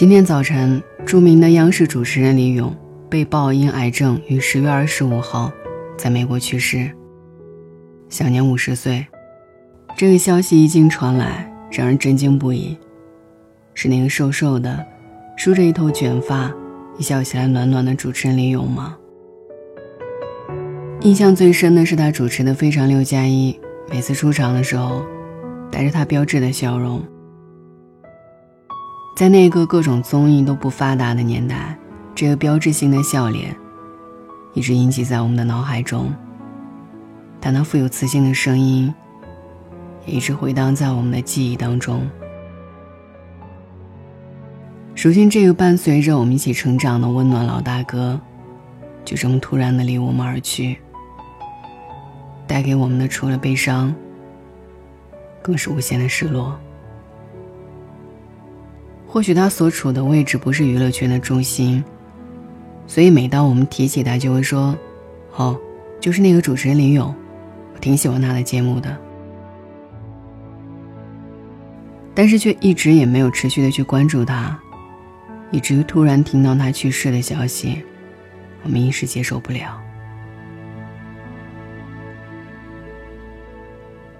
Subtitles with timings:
[0.00, 2.74] 今天早晨，著名的央视主持人李咏
[3.10, 5.52] 被曝因癌症于十月二十五号
[5.94, 6.90] 在美国去世，
[8.08, 9.06] 享年五十岁。
[9.98, 12.78] 这个消息一经传来，让人震惊不已。
[13.74, 14.82] 是那个瘦瘦的、
[15.36, 16.50] 梳着一头卷发、
[16.96, 18.96] 一笑起来暖暖的主持人李咏吗？
[21.02, 23.52] 印象最深的是他主持的《非常六加一》，
[23.92, 25.04] 每次出场的时候，
[25.70, 27.02] 带着他标志的笑容。
[29.20, 31.76] 在那个各种综艺都不发达的年代，
[32.14, 33.54] 这个标志性的笑脸
[34.54, 36.10] 一直印记在我们的脑海中。
[37.38, 38.90] 他那富有磁性的声音
[40.06, 42.08] 也一直回荡在我们的记忆当中。
[44.96, 48.18] 如今，这个伴随着我们一起成长的温暖老大哥，
[49.04, 50.78] 就这么突然的离我们而去，
[52.46, 53.94] 带给我们的除了悲伤，
[55.42, 56.58] 更是无限的失落。
[59.12, 61.82] 或许他所处的位置不是娱乐圈的中心，
[62.86, 64.78] 所以每当我们提起他，就会说
[65.34, 65.58] ：“哦，
[65.98, 67.12] 就是那个主持人李勇，
[67.74, 68.96] 我挺喜欢他的节目的。”
[72.14, 74.56] 但是却一直也没有持续的去关注他，
[75.50, 77.82] 以至于突然听到他去世的消息，
[78.62, 79.76] 我们一时接受不了。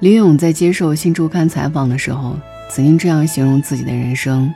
[0.00, 2.36] 李勇在接受《新周刊》采访的时候，
[2.68, 4.52] 曾经这样形容自己的人生。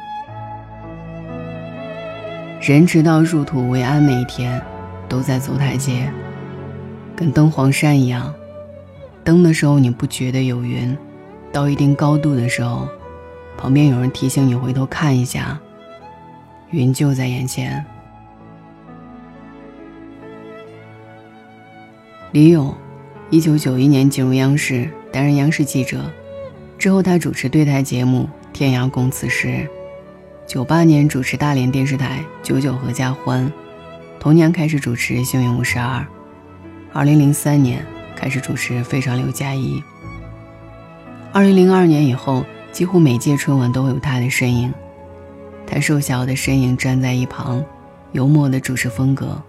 [2.72, 4.60] 人直到入土为安那一天，
[5.08, 6.12] 都在走台阶，
[7.14, 8.34] 跟登黄山一样。
[9.22, 10.98] 登的时候你不觉得有云，
[11.52, 12.88] 到一定高度的时候，
[13.56, 15.56] 旁边有人提醒你回头看一下，
[16.72, 17.84] 云就在眼前。
[22.32, 22.74] 李咏，
[23.30, 26.00] 一九九一年进入央视，担任央视记者，
[26.76, 29.46] 之后他主持对台节目《天涯共此时》。
[30.46, 33.44] 九八年主持大连电视台《九九合家欢》，
[34.20, 35.98] 同年开始主持《幸运五十二》，
[36.92, 37.84] 二零零三年
[38.14, 39.80] 开始主持《非常六加一》。
[41.32, 44.72] 二零零二年以后，几乎每届春晚都会有他的身影。
[45.66, 47.64] 他瘦小的身影站在一旁，
[48.12, 49.42] 幽默的主持风格，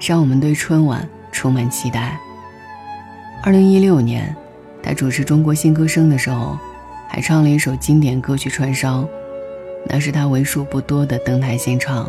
[0.00, 2.16] 让我们对春晚充满期待。
[3.42, 4.34] 二零一六年，
[4.80, 6.56] 他主持《中国新歌声》的时候，
[7.08, 9.02] 还唱了一首经典歌曲《串烧》。
[9.86, 12.08] 那是他为数不多的登台献唱。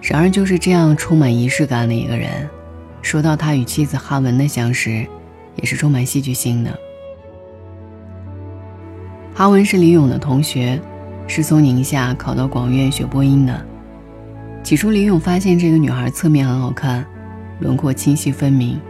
[0.00, 2.48] 然而，就是这样充满仪式感的一个人，
[3.02, 5.06] 说到他与妻子哈文的相识，
[5.56, 6.78] 也是充满戏剧性的。
[9.34, 10.80] 哈文是李咏的同学，
[11.26, 13.66] 是从宁夏考到广院学播音的。
[14.62, 17.04] 起初，李咏发现这个女孩侧面很好看，
[17.60, 18.80] 轮廓清晰分明，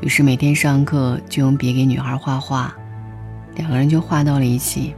[0.00, 2.74] 于是每天上课就用笔给女孩画画，
[3.56, 4.94] 两个人就画到了一起。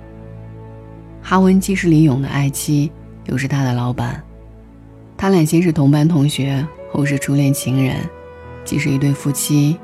[1.29, 2.93] 哈文既是李勇的爱妻，
[3.25, 4.23] 又是他的老板。
[5.17, 7.97] 他俩先是同班同学，后是初恋情人，
[8.65, 9.77] 既是一对夫妻，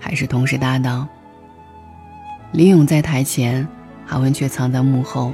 [0.00, 1.08] 还是同事搭档。
[2.50, 3.64] 李勇在台前，
[4.04, 5.32] 哈文却藏在幕后。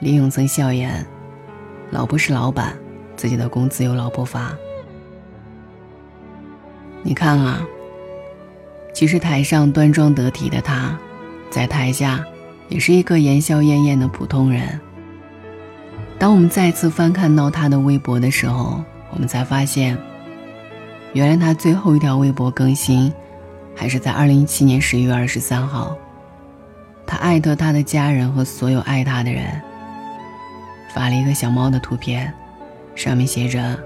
[0.00, 1.02] 李勇曾笑言
[1.90, 2.76] ：“老婆是老板，
[3.16, 4.54] 自己的工资由老婆发。”
[7.02, 7.66] 你看啊，
[8.92, 10.94] 其实台上端庄得体的他，
[11.48, 12.22] 在台下。
[12.68, 14.78] 也是一个言笑晏晏的普通人。
[16.18, 19.96] 当我们再次翻看到他的微博的时候，我们才发现，
[21.12, 23.12] 原来他最后一条微博更新，
[23.74, 25.96] 还是在二零一七年十一月二十三号。
[27.06, 29.44] 他艾特他的家人和所有爱他的人，
[30.92, 32.34] 发了一个小猫的图片，
[32.94, 33.78] 上面写着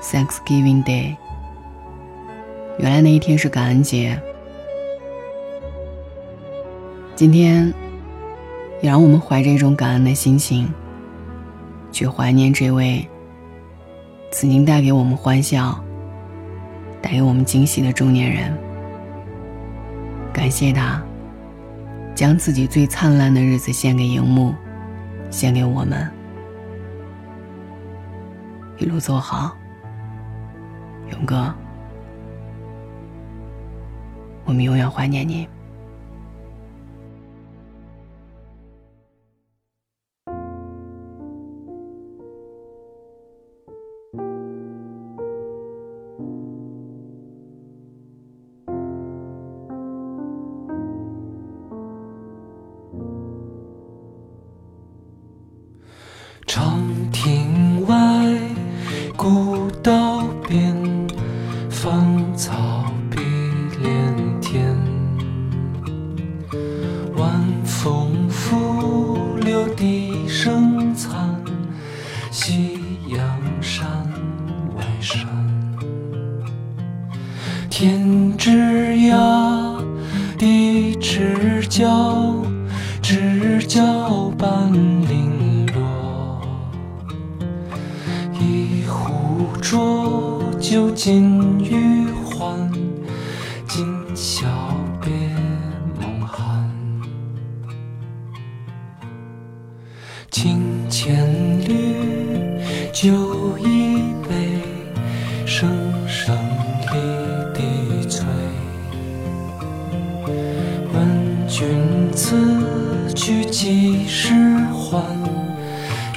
[0.00, 1.16] “Thanksgiving Day”。
[2.78, 4.18] 原来那一天是感恩节。
[7.14, 7.74] 今天。
[8.80, 10.72] 也让我们怀着一种感恩的心情，
[11.92, 13.06] 去怀念这位
[14.30, 15.78] 曾经带给我们欢笑、
[17.02, 18.56] 带给我们惊喜的中年人。
[20.32, 21.02] 感谢他，
[22.14, 24.54] 将自己最灿烂的日子献给荧幕，
[25.30, 26.08] 献给我们。
[28.78, 29.54] 一路走好，
[31.10, 31.52] 勇哥，
[34.46, 35.46] 我们永远怀念你。
[72.30, 72.78] 夕
[73.08, 73.20] 阳
[73.60, 73.88] 山
[74.76, 75.26] 外山
[77.68, 78.50] 天之
[79.10, 79.82] 涯
[80.38, 82.36] 地之角
[83.02, 86.40] 知交半零落。
[88.38, 91.89] 一壶浊酒尽余
[100.30, 101.26] 清千
[101.60, 102.60] 缕，
[102.92, 104.60] 酒一杯，
[105.46, 105.68] 声
[106.08, 106.36] 声
[106.92, 106.96] 离
[107.54, 108.26] 地催。
[110.92, 114.34] 问君此去几时
[114.72, 115.02] 还？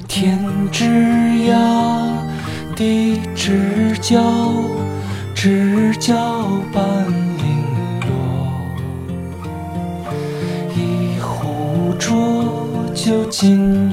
[0.08, 0.40] 天
[0.72, 0.86] 之
[1.50, 1.54] 涯，
[2.76, 4.22] 地之角，
[5.36, 6.88] 知交半
[13.00, 13.90] 浊酒尽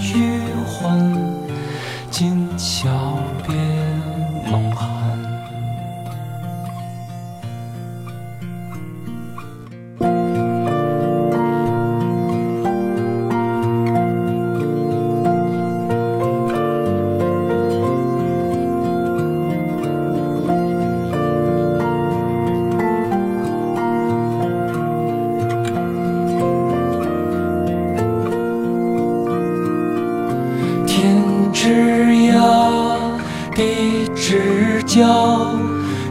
[34.97, 35.51] 角，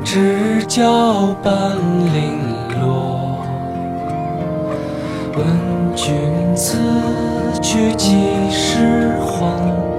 [0.04, 1.76] 知交半
[2.14, 2.38] 零
[2.80, 3.44] 落。
[5.36, 5.44] 问
[5.96, 6.14] 君
[6.56, 6.78] 此
[7.64, 8.16] 去几
[8.52, 9.95] 时还？